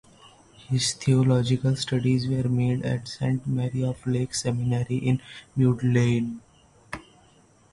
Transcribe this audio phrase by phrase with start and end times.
[0.67, 5.21] His theological studies were made at Saint Mary of Lake Seminary in
[5.55, 6.39] Mundelein.